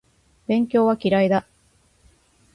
[0.47, 1.45] 勉強は嫌いだ